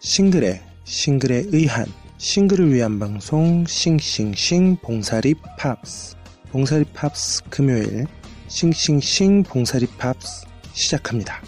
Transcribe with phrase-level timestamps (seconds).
[0.00, 1.86] 싱글의 싱글에 의한
[2.18, 6.16] 싱글을 위한 방송 싱싱싱 봉사리 팝스
[6.50, 8.06] 봉사리 팝스 금요일
[8.46, 11.42] 싱싱싱 봉사리 팝스 시작합니다.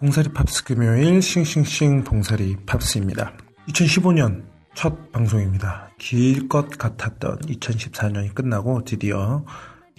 [0.00, 3.34] 봉사리 팝스 금요일 싱싱싱 봉사리 팝스입니다.
[3.68, 5.90] 2015년 첫 방송입니다.
[5.98, 9.44] 길 것 같았던 2014년이 끝나고 드디어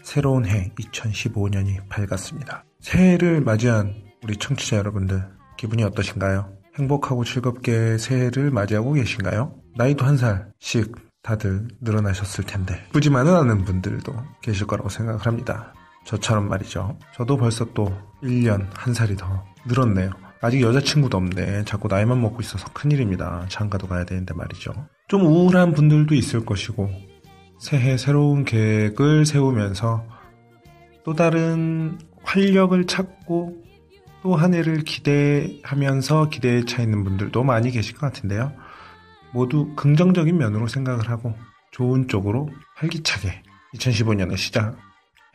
[0.02, 2.66] 새로운 해 2015년이 밝았습니다.
[2.80, 5.24] 새해를 맞이한 우리 청취자 여러분들
[5.58, 6.52] 기분이 어떠신가요?
[6.80, 9.54] 행복하고 즐겁게 새해를 맞이하고 계신가요?
[9.76, 15.76] 나이도 한 살씩 다들 늘어나셨을 텐데 부지만은 않은 분들도 계실 거라고 생각을 합니다.
[16.06, 16.98] 저처럼 말이죠.
[17.16, 20.12] 저도 벌써 또 1년 한 살이 더 늘었네요.
[20.42, 21.66] 아직 여자친구도 없네.
[21.66, 23.46] 자꾸 나이만 먹고 있어서 큰일입니다.
[23.50, 24.74] 장가도 가야 되는데 말이죠.
[25.08, 26.90] 좀 우울한 분들도 있을 것이고,
[27.60, 30.04] 새해 새로운 계획을 세우면서
[31.04, 33.62] 또 다른 활력을 찾고
[34.24, 38.52] 또 한 해를 기대하면서 기대에 차 있는 분들도 많이 계실 것 같은데요.
[39.34, 41.34] 모두 긍정적인 면으로 생각을 하고
[41.72, 43.42] 좋은 쪽으로 활기차게
[43.76, 44.78] 2015년을 시작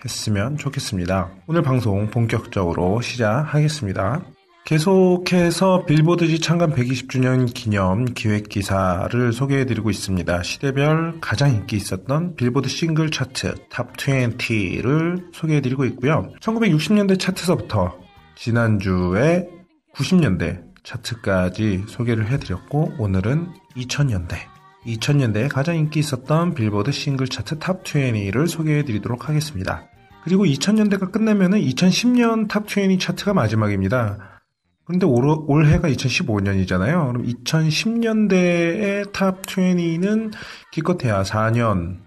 [0.04, 1.30] 했으면 좋겠습니다.
[1.46, 4.24] 오늘 방송 본격적으로 시작하겠습니다.
[4.66, 10.42] 계속해서 빌보드지 창간 120주년 기념 기획 기사를 소개해 드리고 있습니다.
[10.42, 16.32] 시대별 가장 인기 있었던 빌보드 싱글 차트 탑 20를 소개해 드리고 있고요.
[16.40, 17.96] 1960년대 차트서부터
[18.34, 19.48] 지난주에
[19.94, 23.46] 90년대 차트까지 소개를 해 드렸고 오늘은
[23.76, 24.55] 2000년대
[24.86, 29.88] 2000년대에 가장 인기 있었던 빌보드 싱글 차트 탑 20를 소개해 드리도록 하겠습니다.
[30.24, 34.40] 그리고 2000년대가 끝나면은 2010년 탑 20 차트가 마지막입니다.
[34.84, 37.12] 그런데 올, 올해가 2015년이잖아요.
[37.12, 40.32] 그럼 2010년대의 탑 20는
[40.72, 41.98] 기껏해야 4년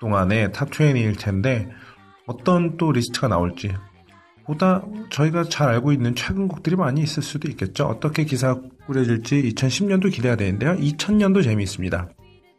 [0.00, 1.68] 동안의 탑 20일 텐데
[2.26, 3.74] 어떤 또 리스트가 나올지
[4.46, 7.84] 보다 저희가 잘 알고 있는 최근 곡들이 많이 있을 수도 있겠죠.
[7.84, 10.76] 어떻게 기사가 꾸려질지 2010년도 기대가 되는데요.
[10.76, 12.08] 2000년도 재미있습니다.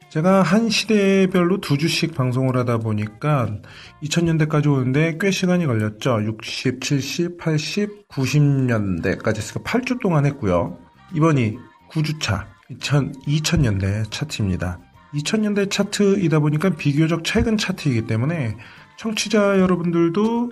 [0.10, 3.58] 제가 한 시대별로 두 주씩 방송을 하다 보니까
[4.02, 6.24] 2000년대까지 오는데 꽤 시간이 걸렸죠.
[6.24, 10.80] 60, 70, 80, 90년대까지 했으니까 8주 동안 했고요.
[11.14, 11.58] 이번이
[11.92, 14.80] 9주차 2000, 2000년대 차트입니다.
[15.14, 18.58] 2000년대 차트이다 보니까 비교적 최근 차트이기 때문에
[18.98, 20.52] 청취자 여러분들도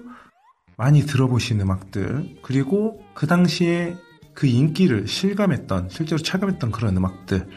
[0.78, 3.96] 많이 들어보신 음악들 그리고 그 당시에
[4.36, 7.48] 그 인기를 실감했던 실제로 체감했던 그런 음악들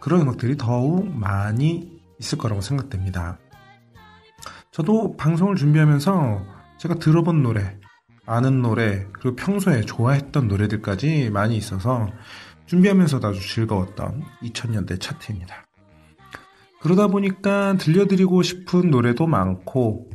[0.00, 3.38] 그런 음악들이 더욱 많이 있을 거라고 생각됩니다.
[4.70, 6.44] 저도 방송을 준비하면서
[6.78, 7.78] 제가 들어본 노래,
[8.26, 12.08] 아는 노래, 그리고 평소에 좋아했던 노래들까지 많이 있어서
[12.66, 15.66] 준비하면서도 아주 즐거웠던 2000년대 차트입니다.
[16.80, 20.10] 그러다 보니까 들려드리고 싶은 노래도 많고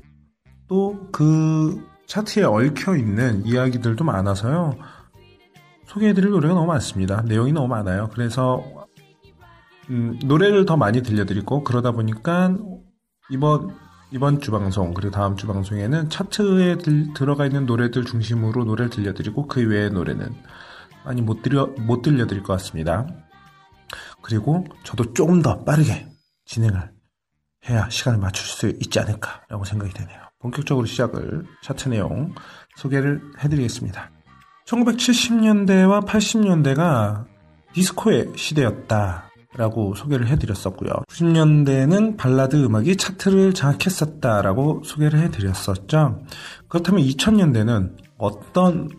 [0.67, 4.77] 또 그 차트에 얽혀 있는 이야기들도 많아서요.
[5.85, 7.21] 소개해드릴 노래가 너무 많습니다.
[7.21, 8.09] 내용이 너무 많아요.
[8.13, 8.84] 그래서
[9.89, 12.55] 음, 노래를 더 많이 들려드리고 그러다 보니까
[13.29, 13.75] 이번
[14.11, 19.47] 이번 주 방송 그리고 다음 주 방송에는 차트에 들, 들어가 있는 노래들 중심으로 노래를 들려드리고
[19.47, 20.33] 그 외의 노래는
[21.03, 23.07] 많이 못 들려 못 들려드릴 것 같습니다.
[24.21, 26.07] 그리고 저도 조금 더 빠르게
[26.45, 26.91] 진행을
[27.69, 30.19] 해야 시간을 맞출 수 있지 않을까라고 생각이 되네요.
[30.39, 32.33] 본격적으로 시작을 차트 내용
[32.75, 34.11] 소개를 해드리겠습니다.
[34.67, 37.25] 1970년대와 80년대가
[37.73, 40.91] 디스코의 시대였다 라고 소개를 해드렸었고요.
[41.09, 46.23] 90년대는 발라드 음악이 차트를 장악했었다라고 소개를 해드렸었죠.
[46.67, 48.89] 그렇다면 2000년대는 어떤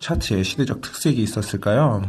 [0.00, 2.02] 차트의 시대적 특색이 있었을까요?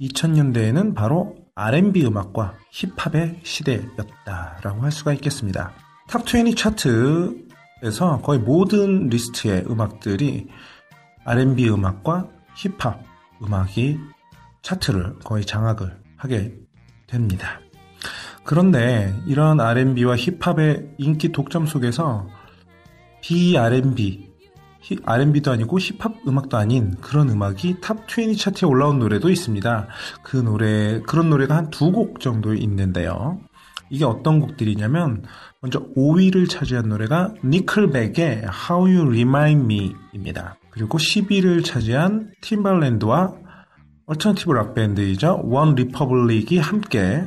[0.00, 5.72] 2000년대에는 바로 R&B 음악과 힙합의 시대였다라고 할 수가 있겠습니다.
[6.08, 10.48] 탑20 차트에서 거의 모든 리스트의 음악들이
[11.24, 13.02] R&B 음악과 힙합
[13.42, 13.98] 음악이
[14.62, 16.54] 차트를 거의 장악을 하게
[17.08, 17.60] 됩니다.
[18.44, 22.28] 그런데 이런 R&B와 힙합의 인기 독점 속에서
[23.22, 24.28] 비R&B,
[25.04, 29.88] R&B도 아니고 힙합 음악도 아닌 그런 음악이 탑20 차트에 올라온 노래도 있습니다.
[30.22, 33.38] 그 노래, 그런 노래가 한 두 곡 정도 있는데요.
[33.90, 35.24] 이게 어떤 곡들이냐면,
[35.60, 40.56] 먼저 5위를 차지한 노래가 니클백의 How You Remind Me 입니다.
[40.70, 43.34] 그리고 10위를 차지한 팀벌랜드와
[44.08, 47.24] 얼터너티브 락밴드이자 원 리퍼블릭이 함께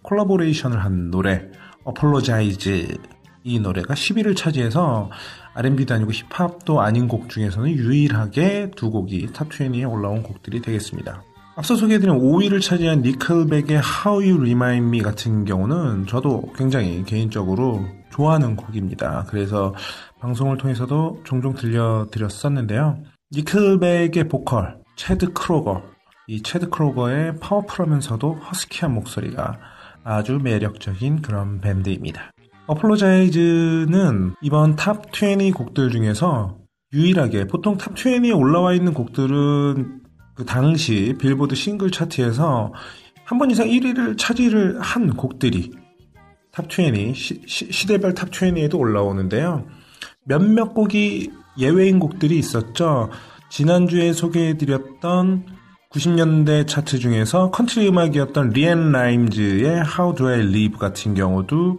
[0.00, 1.42] 콜라보레이션을 한 노래
[1.84, 2.96] Apologize
[3.44, 5.10] 이 노래가 10위를 차지해서
[5.52, 11.22] R&B도 아니고 힙합도 아닌 곡 중에서는 유일하게 두 곡이 탑20에 올라온 곡들이 되겠습니다.
[11.56, 18.56] 앞서 소개해드린 5위를 차지한 니클백의 How You Remind Me 같은 경우는 저도 굉장히 개인적으로 좋아하는
[18.56, 19.26] 곡입니다.
[19.28, 19.74] 그래서
[20.20, 23.02] 방송을 통해서도 종종 들려드렸었는데요.
[23.32, 25.91] 니클백의 보컬, 채드 크로거.
[26.32, 29.58] 이 채드 크로거의 파워풀하면서도 허스키한 목소리가
[30.02, 32.30] 아주 매력적인 그런 밴드입니다.
[32.68, 36.56] Apologize는 이번 탑 20 곡들 중에서
[36.94, 40.00] 유일하게 보통 탑 20에 올라와 있는 곡들은
[40.34, 42.72] 그 당시 빌보드 싱글 차트에서
[43.24, 45.72] 한 번 이상 1위를 차지를 한 곡들이
[46.50, 49.66] 탑 20, 시, 대별탑 20에도 올라오는데요.
[50.24, 53.10] 몇몇 곡이 예외인 곡들이 있었죠.
[53.50, 55.60] 지난주에 소개해드렸던
[55.92, 61.78] 90년대 차트 중에서 컨트리 음악이었던 리앤 라임즈의 How Do I Live 같은 경우도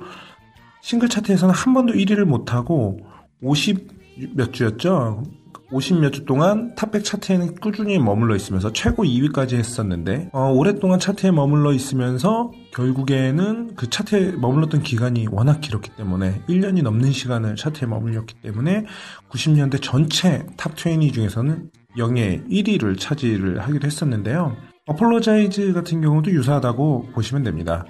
[0.81, 2.99] 싱글 차트에서는 한 번도 1위를 못하고
[3.41, 3.87] 50
[4.35, 5.23] 몇 주였죠?
[5.71, 11.31] 50 몇 주 동안 탑백 차트에는 꾸준히 머물러 있으면서 최고 2위까지 했었는데 어, 오랫동안 차트에
[11.31, 18.35] 머물러 있으면서 결국에는 그 차트에 머물렀던 기간이 워낙 길었기 때문에 1년이 넘는 시간을 차트에 머물렀기
[18.43, 18.85] 때문에
[19.31, 24.55] 90년대 전체 탑20 중에서는 영예 1위를 차지를 하기도 했었는데요.
[24.85, 27.85] Apologize 같은 경우도 유사하다고 보시면 됩니다.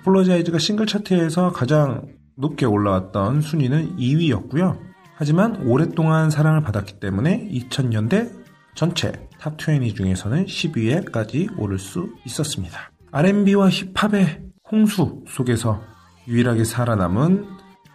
[0.00, 2.06] Apologize가 싱글 차트에서 가장
[2.36, 4.78] 높게 올라왔던 순위는 2위였고요.
[5.14, 8.30] 하지만 오랫동안 사랑을 받았기 때문에 2000년대
[8.74, 12.92] 전체 탑 20 중에서는 10위에까지 오를 수 있었습니다.
[13.10, 15.82] R&B와 힙합의 홍수 속에서
[16.28, 17.46] 유일하게 살아남은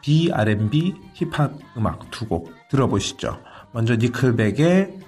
[0.01, 3.39] 비R&B 힙합 음악 두 곡 들어보시죠.
[3.71, 4.99] 먼저 니클백의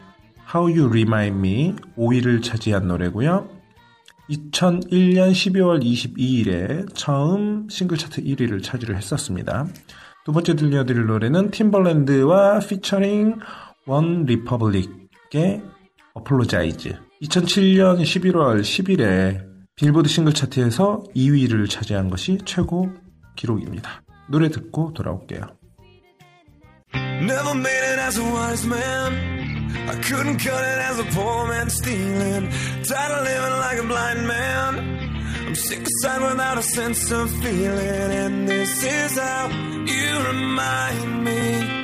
[0.54, 3.50] How You Remind Me 5위를 차지한 노래고요.
[4.30, 9.68] 2001년 12월 22일에 처음 싱글 차트 1위를 차지를 했었습니다.
[10.26, 13.38] 두 번째 들려드릴 노래는 팀벌랜드와 피처링
[13.86, 15.62] 원 리퍼블릭의
[16.16, 19.46] Apologize 2007년 11월 10일에
[19.76, 22.90] 빌보드 싱글 차트에서 2위를 차지한 것이 최고
[23.36, 24.02] 기록입니다.
[24.28, 25.42] 노래 듣고 돌아올게요.
[26.96, 29.35] Never made it as a wise man.
[29.88, 32.50] I couldn't cut it as a poor man stealing.
[32.84, 34.72] Tired of living like a blind man.
[35.48, 38.12] I'm sick aside without a sense of feeling.
[38.24, 39.50] And this is how
[39.86, 41.75] you remind me.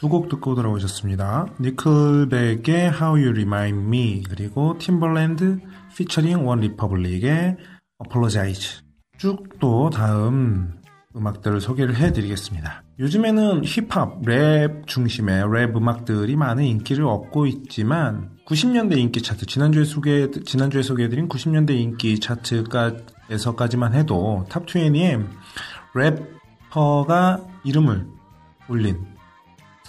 [0.00, 1.46] 두 곡 듣고 돌아오셨습니다.
[1.60, 5.58] 니클백의 How You Remind Me 그리고 팀벌랜드
[5.94, 7.56] 피처링 원 리퍼블릭의
[8.06, 8.80] Apologize
[9.18, 10.80] 쭉 또 다음
[11.14, 12.82] 음악들을 소개를 해드리겠습니다.
[12.98, 20.30] 요즘에는 힙합, 랩 중심의 랩 음악들이 많은 인기를 얻고 있지만 90년대 인기 차트 지난주에 소개
[20.30, 25.26] 지난주에 소개해드린 90년대 인기 차트에서까지만 해도 탑 20에
[25.94, 28.06] 래퍼가 이름을
[28.68, 29.04] 올린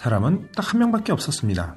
[0.02, 1.76] 사람은 딱 한 명밖에 없었습니다.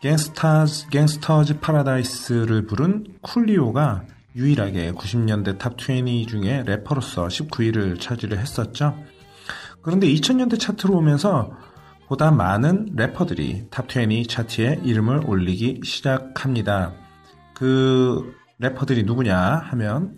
[0.00, 4.04] Gangsta's, Gangsta's Paradise를 부른 쿨리오가
[4.36, 8.96] 유일하게 90년대 탑 20 중에 래퍼로서 19위를 차지를 했었죠.
[9.82, 11.50] 그런데 2000년대 차트로 오면서
[12.06, 16.92] 보다 많은 래퍼들이 탑 20 차트에 이름을 올리기 시작합니다.
[17.54, 20.16] 그 래퍼들이 누구냐 하면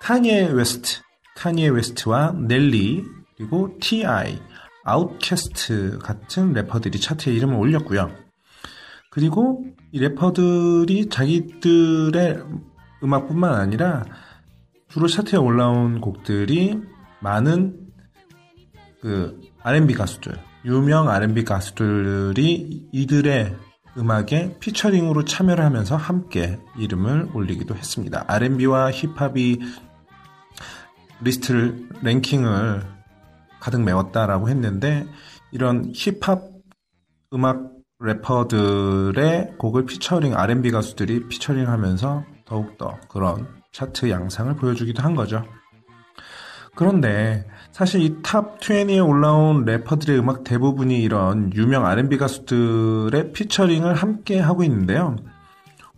[0.00, 1.00] 카니에 웨스트,
[1.36, 3.04] 카니에 웨스트와 넬리,
[3.36, 4.40] 그리고 T.I.,
[4.84, 8.10] 아웃캐스트 같은 래퍼들이 차트에 이름을 올렸고요.
[9.10, 12.42] 그리고 이 래퍼들이 자기들의
[13.02, 14.04] 음악뿐만 아니라
[14.88, 16.80] 주로 차트에 올라온 곡들이
[17.20, 17.78] 많은
[19.00, 23.56] 그 R&B 가수들, 유명 R&B 가수들이 이들의
[23.98, 28.24] 음악에 피처링으로 참여를 하면서 함께 이름을 올리기도 했습니다.
[28.26, 29.58] R&B와 힙합이
[31.20, 33.01] 리스트를 랭킹을
[33.62, 35.06] 가득 메웠다라고 했는데
[35.52, 36.42] 이런 힙합
[37.32, 45.44] 음악 래퍼들의 곡을 피처링 R&B 가수들이 피처링하면서 더욱더 그런 차트 양상을 보여주기도 한 거죠.
[46.74, 54.40] 그런데 사실 이 탑 20에 올라온 래퍼들의 음악 대부분이 이런 유명 R&B 가수들의 피처링을 함께
[54.40, 55.14] 하고 있는데요.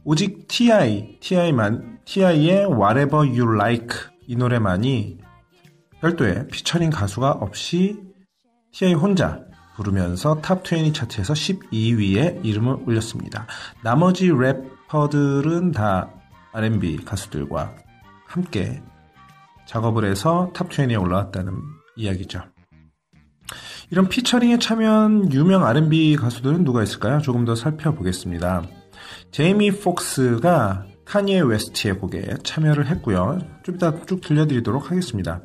[0.05, 5.24] 오직 T.I, T.I.만, T.I.의 Whatever You Like 이 노래만이
[6.05, 7.99] 별도의 피처링 가수가 없이
[8.73, 9.41] T.I 혼자
[9.75, 13.47] 부르면서 탑20 차트에서 12위에 이름을 올렸습니다.
[13.83, 16.11] 나머지 래퍼들은 다
[16.53, 17.75] R&B 가수들과
[18.27, 18.83] 함께
[19.67, 21.55] 작업을 해서 탑 20에 올라왔다는
[21.97, 22.43] 이야기죠.
[23.91, 27.21] 이런 피처링에 참여한 유명 R&B 가수들은 누가 있을까요?
[27.21, 28.63] 조금 더 살펴보겠습니다.
[29.31, 33.39] 제이미 폭스가 카니에 웨스트의 곡에 참여를 했고요.
[33.63, 35.43] 좀 이따 쭉 들려드리도록 하겠습니다.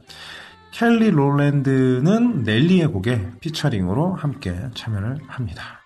[0.71, 5.79] 켈리 롤랜드는 넬리의 곡에 피처링으로 함께 참여를 합니다.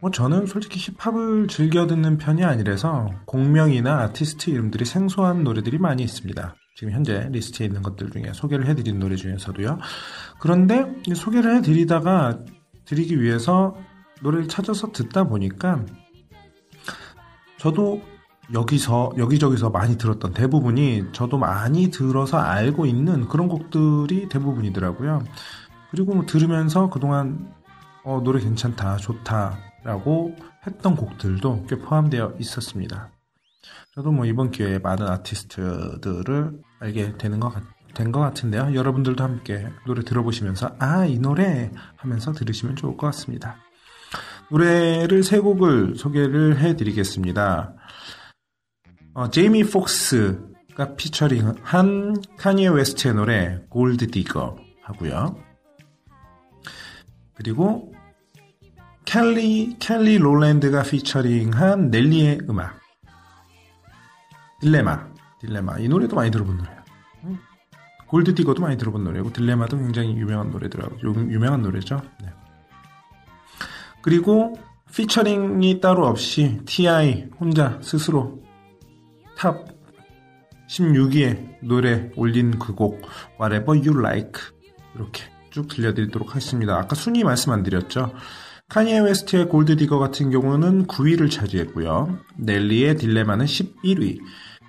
[0.00, 6.54] 뭐 저는 솔직히 힙합을 즐겨 듣는 편이 아니라서 곡명이나 아티스트 이름들이 생소한 노래들이 많이 있습니다.
[6.76, 9.80] 지금 현재 리스트에 있는 것들 중에 소개를 해드린 노래 중에서도요.
[10.38, 12.38] 그런데 소개를 해드리다가
[12.84, 13.76] 드리기 위해서
[14.22, 15.84] 노래를 찾아서 듣다 보니까
[17.56, 18.00] 저도
[18.52, 25.22] 여기서 여기저기서 많이 들었던 대부분이 저도 많이 들어서 알고 있는 그런 곡들이 대부분이더라고요.
[25.90, 27.52] 그리고 뭐 들으면서 그동안
[28.04, 30.34] 어, 노래 괜찮다, 좋다라고
[30.66, 33.10] 했던 곡들도 꽤 포함되어 있었습니다.
[33.94, 37.52] 저도 뭐 이번 기회에 많은 아티스트들을 알게 되는 것,
[37.94, 38.74] 된것 같은데요.
[38.74, 43.56] 여러분들도 함께 노래 들어보시면서 아, 이 노래 하면서 들으시면 좋을 것 같습니다.
[44.50, 47.74] 노래를 세 곡을 소개를 해드리겠습니다.
[49.18, 55.36] 어, 제이미 폭스가 피처링한 카니에 웨스트의 노래 Gold Digger 하고요.
[57.34, 57.92] 그리고
[59.04, 62.78] 켈리 켈리 롤랜드가 피처링한 넬리의 음악
[64.60, 65.08] 딜레마
[65.40, 66.78] 딜레마 이 노래도 많이 들어본 노래예요.
[68.06, 71.00] Gold Digger도 많이 들어본 노래고 딜레마도 굉장히 유명한 노래더라고요.
[71.28, 72.00] 유명한 노래죠.
[72.22, 72.28] 네.
[74.00, 74.56] 그리고
[74.94, 77.30] 피처링이 따로 없이 T.I.
[77.40, 78.46] 혼자 스스로
[79.38, 79.66] 탑
[80.68, 83.00] 16위에 노래 올린 그 곡
[83.40, 84.42] Whatever You Like
[84.94, 86.76] 이렇게 쭉 들려드리도록 하겠습니다.
[86.76, 88.12] 아까 순위 말씀 안 드렸죠.
[88.68, 92.18] 카니에 웨스트의 Gold Digger 같은 경우는 9위를 차지했고요.
[92.36, 94.18] 넬리의 딜레마는 11위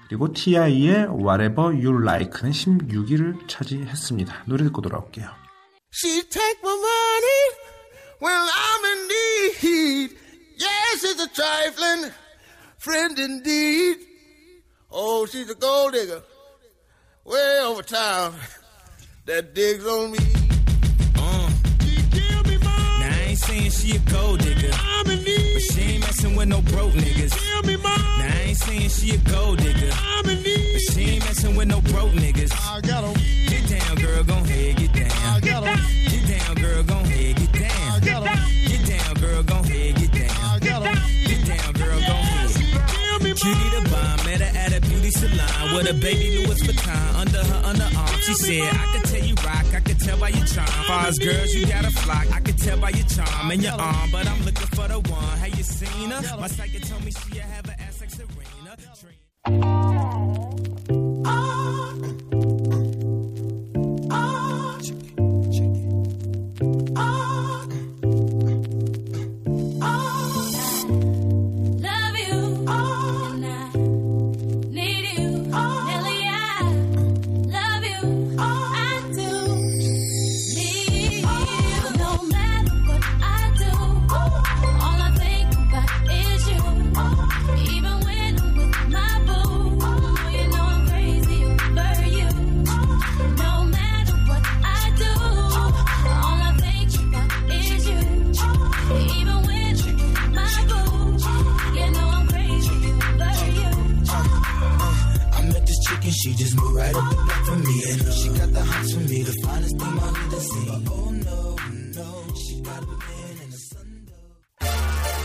[0.07, 4.43] 그리고 T.I.의 Whatever You Like는 16위를 차지했습니다.
[4.45, 5.29] 노래 듣고 돌아올게요.
[5.93, 7.41] She take my money
[8.21, 10.15] when I'm in need.
[10.57, 12.13] Yes, it's a trifling
[12.79, 14.08] friend indeed.
[14.91, 16.21] Oh, she's a gold digger
[17.25, 18.33] way over town
[19.25, 20.17] that digs on me.
[21.15, 21.49] Uh.
[22.99, 24.71] Now I ain't saying she a gold digger.
[24.73, 25.53] I'm in need.
[25.53, 27.29] But she ain't messing with no broke niggas.
[27.51, 27.97] Tell me mine.
[27.97, 29.91] Now I ain't saying she a gold digger.
[29.93, 30.73] I'm in need.
[30.73, 32.51] But she ain't messing with no broke niggas.
[32.53, 33.18] I got 'em.
[45.19, 45.75] Cutie the bomb, met her at a beauty salon.
[45.75, 48.21] with a baby Louis Vuitton under her underarm.
[48.21, 50.67] She said, I could tell you rock, I could tell by your charm.
[50.87, 52.31] Far as girls, you got a flock.
[52.31, 55.37] I could tell by your charm and your arm, but I'm looking for the one.
[55.37, 56.37] Have you seen her?
[56.37, 57.28] My psychic told me she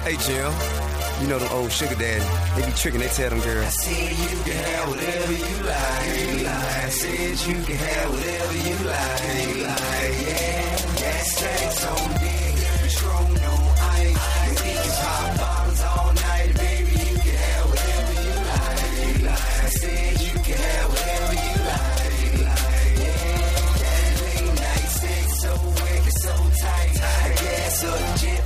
[0.04, 0.52] Hey, Jim.
[1.22, 2.20] You know them old sugar daddy.
[2.60, 3.64] They be tricking, they tell them girls.
[3.64, 6.46] I said you can have whatever you like.
[6.46, 9.22] I said you can have whatever you like.
[10.28, 14.20] Yeah, gas tanks on Patron on ice.
[14.60, 16.92] We can pop bottles all night, baby.
[17.00, 18.34] You can have whatever you
[19.24, 19.40] like.
[19.40, 22.12] I said you can have whatever you like.
[23.00, 23.24] Yeah,
[23.80, 26.92] that late night sex so wet, so tight.
[27.00, 27.44] I
[27.86, 28.43] up jet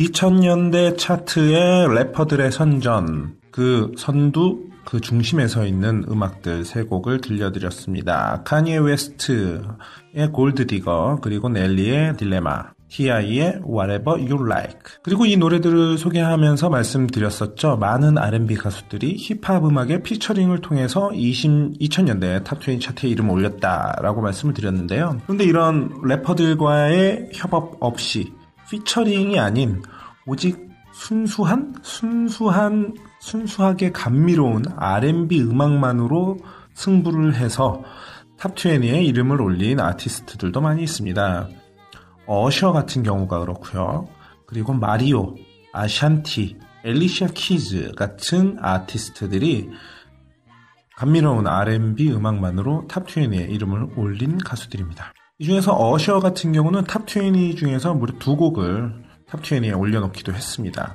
[0.00, 8.42] 2000년대 차트의 래퍼들의 선전, 그 선두, 그 중심에 서 있는 음악들 세 곡을 들려드렸습니다.
[8.46, 9.60] 카니에 웨스트의
[10.32, 14.80] Gold Digger, 그리고 넬리의 딜레마, T.I.의 Whatever You Like.
[15.02, 17.76] 그리고 이 노래들을 소개하면서 말씀드렸었죠.
[17.76, 25.20] 많은 R&B 가수들이 힙합 음악의 피처링을 통해서 20, 2000년대 탑20 차트에 이름을 올렸다라고 말씀을 드렸는데요.
[25.26, 28.32] 그런데 이런 래퍼들과의 협업 없이
[28.70, 29.82] 피처링이 아닌
[30.26, 36.38] 오직 순수한 순수한 순수하게 감미로운 R&B 음악만으로
[36.74, 37.82] 승부를 해서
[38.38, 41.48] 탑20에 이름을 올린 아티스트들도 많이 있습니다.
[42.26, 44.08] 어셔 같은 경우가 그렇고요.
[44.46, 45.34] 그리고 마리오,
[45.72, 49.68] 아샨티, 엘리샤 키즈 같은 아티스트들이
[50.96, 55.12] 감미로운 R&B 음악만으로 탑20에 이름을 올린 가수들입니다.
[55.40, 58.92] 이 중에서 어셔 같은 경우는 탑20 중에서 무려 두 곡을
[59.30, 60.94] 탑20에 올려놓기도 했습니다.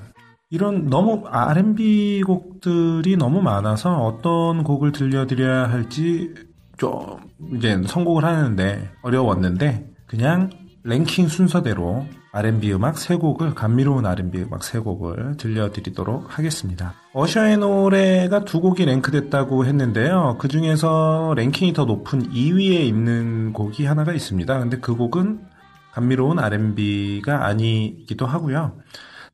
[0.51, 6.31] 이런 너무 R&B 곡들이 너무 많아서 어떤 곡을 들려드려야 할지
[6.77, 7.17] 좀
[7.55, 10.51] 이제 선곡을 하는데 어려웠는데 그냥
[10.83, 12.05] 랭킹 순서대로
[12.37, 16.93] R&B 음악 세 곡을 감미로운 R&B 음악 세 곡을 들려드리도록 하겠습니다.
[17.13, 20.35] 어셔의 노래가 두 곡이 랭크됐다고 했는데요.
[20.37, 24.59] 그 중에서 랭킹이 더 높은 2위에 있는 곡이 하나가 있습니다.
[24.59, 25.45] 근데 그 곡은
[25.93, 28.73] 감미로운 R&B가 아니기도 하고요.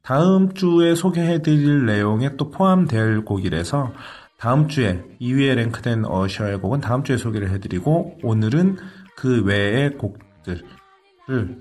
[0.03, 3.93] 다음 주에 소개해드릴 내용에 또 포함될 곡이라서
[4.37, 8.77] 다음 주에 2위에 랭크된 어셔의 곡은 다음 주에 소개를 해드리고 오늘은
[9.15, 10.63] 그 외의 곡들 를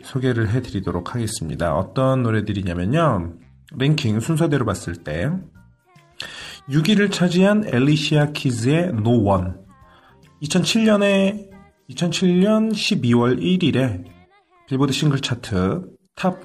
[0.02, 1.74] 소개를 해드리도록 하겠습니다.
[1.74, 3.34] 어떤 노래들이냐면요.
[3.76, 5.30] 랭킹 순서대로 봤을 때
[6.68, 9.52] 6위를 차지한 엘리시아 키즈의 No One
[10.42, 11.50] 2007년에
[11.90, 14.04] 2007년 12월 1일에
[14.68, 15.82] 빌보드 싱글 차트
[16.14, 16.40] 탑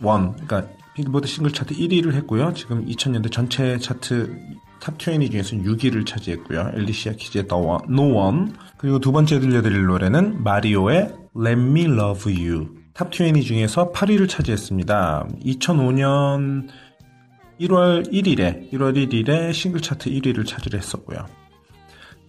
[0.00, 2.54] 1, 그러니까 빌보드 싱글 차트 1위를 했고요.
[2.54, 4.34] 지금 2000년대 전체 차트
[4.80, 6.72] 탑 20 중에서 6위를 차지했고요.
[6.74, 8.52] 엘리시아 키즈의 The One, No One.
[8.78, 12.68] 그리고 두 번째 들려드릴 노래는 마리오의 Let Me Love You.
[12.94, 15.28] 탑 20 중에서 8위를 차지했습니다.
[15.44, 16.68] 2005년
[17.60, 21.26] 1월 1일에, 1월 1일에 싱글 차트 1위를 차지를 했었고요.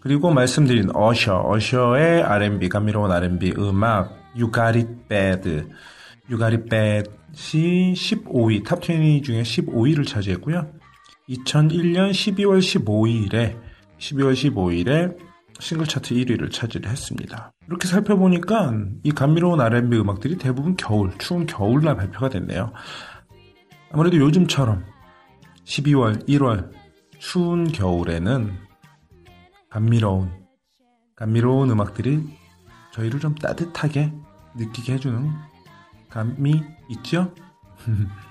[0.01, 5.49] 그리고 말씀드린 어셔, 어셔의 R&B, 감미로운 R&B 음악, You Got It Bad.
[6.29, 10.80] You Got It Bad이 15위, 탑 20 중에 15위를 차지했고요.
[11.31, 13.57] 2001년 12월 15일에
[13.97, 15.17] 12월 15일에
[15.59, 17.53] 싱글 차트 1위를 차지를 했습니다.
[17.67, 22.73] 이렇게 살펴보니까 이 감미로운 R&B 음악들이 대부분 겨울, 추운 겨울날 발표가 됐네요.
[23.91, 24.83] 아무래도 요즘처럼
[25.65, 26.71] 12월, 1월
[27.19, 28.51] 추운 겨울에는
[29.69, 30.31] 감미로운
[31.15, 32.23] 감미로운 음악들이
[32.93, 34.11] 저희를 좀 따뜻하게
[34.55, 35.29] 느끼게 해주는
[36.09, 37.33] 감이 있죠?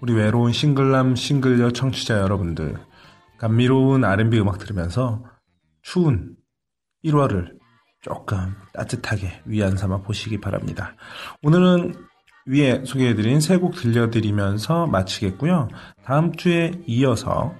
[0.00, 2.76] 우리 외로운 싱글남 싱글녀 청취자 여러분들
[3.38, 5.24] 감미로운 R&B 음악 들으면서
[5.82, 6.36] 추운
[7.04, 7.58] 1월을
[8.00, 10.94] 조금 따뜻하게 위안 삼아 보시기 바랍니다.
[11.42, 11.94] 오늘은
[12.46, 15.68] 위에 소개해드린 세 곡 들려드리면서 마치겠고요.
[16.04, 17.54] 다음 주에 이어서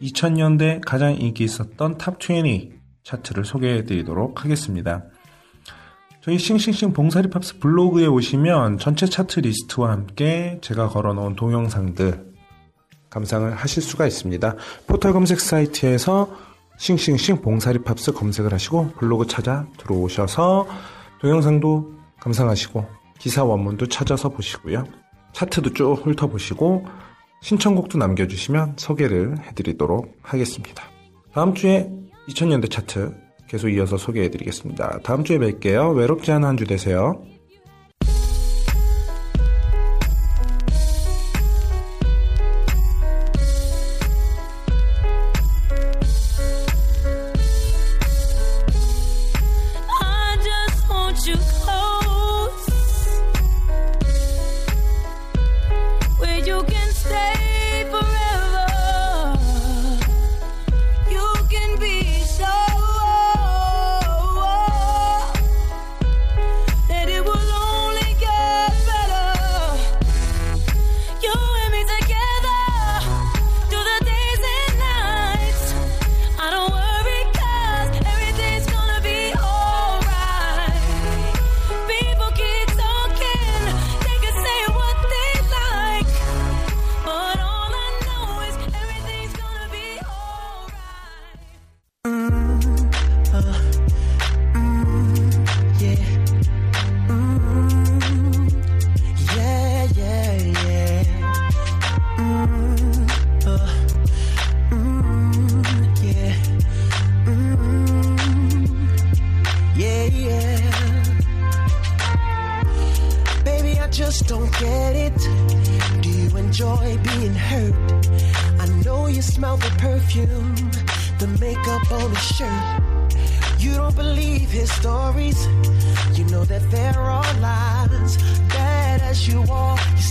[0.00, 5.04] 2000년대 가장 인기 있었던 탑20 차트를 소개해드리도록 하겠습니다.
[6.20, 12.26] 저희 싱싱싱 봉사리 팝스 블로그에 오시면 전체 차트 리스트와 함께 제가 걸어놓은 동영상들
[13.08, 14.56] 감상을 하실 수가 있습니다.
[14.86, 16.28] 포털 검색 사이트에서
[16.76, 20.66] 싱싱싱 봉사리 팝스 검색을 하시고 블로그 찾아 들어오셔서
[21.20, 22.84] 동영상도 감상하시고
[23.18, 24.84] 기사 원문도 찾아서 보시고요.
[25.32, 26.86] 차트도 쭉 훑어보시고
[27.42, 30.82] 신청곡도 남겨주시면 소개를 해드리도록 하겠습니다.
[31.32, 31.88] 다음 주에
[32.28, 35.00] 2000년대 차트 계속 이어서 소개해드리겠습니다.
[35.02, 35.96] 다음 주에 뵐게요.
[35.96, 37.22] 외롭지 않은 한 주 되세요.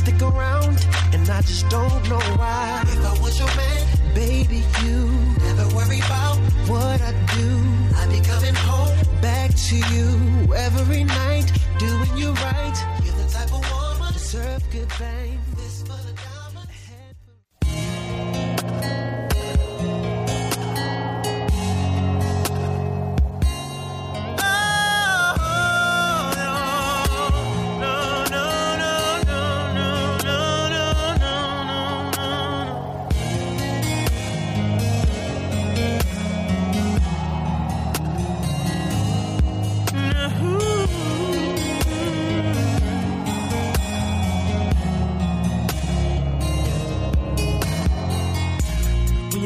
[0.08, 2.84] Stick around, and I just don't know why.
[2.88, 5.10] If I was your man, baby, you
[5.44, 6.38] never worry about
[6.70, 7.50] what I do.
[7.98, 12.78] I'd be coming home back to you every night, doing you right.
[13.04, 15.57] You're the type of woman deserve good fame.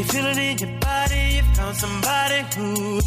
[0.01, 2.99] You feel it in your body, you found somebody who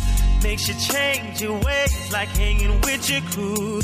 [0.44, 3.80] makes you change your ways, like hanging with your crew.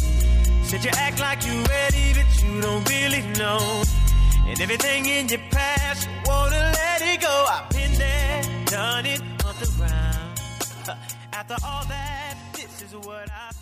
[0.62, 3.83] Said you act like you're ready, but you don't really know.
[4.46, 7.46] And everything in your past, you wanna let it go.
[7.51, 10.40] I've been there, done it on the ground.
[11.33, 13.60] After all that, this is what I